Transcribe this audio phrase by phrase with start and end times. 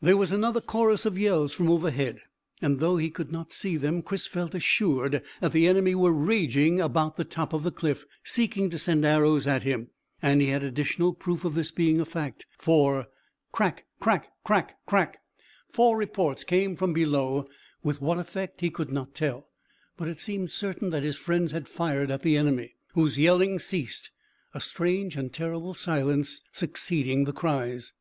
[0.00, 2.22] There was another chorus of yells from overhead,
[2.62, 6.80] and though he could not see them, Chris felt assured that the enemy were raging
[6.80, 9.90] about the top of the cliff, seeking to send arrows at him;
[10.22, 13.08] and he had additional proof of this being a fact, for
[13.52, 13.84] crack!
[14.00, 14.28] crack!
[14.42, 14.78] crack!
[14.86, 15.18] crack!
[15.70, 17.46] four reports came from below,
[17.82, 19.50] with what effect he could not tell,
[19.98, 24.12] but it seemed certain that his friends had fired at the enemy, whose yelling ceased,
[24.54, 27.92] a strange and terrible silence succeeding the cries.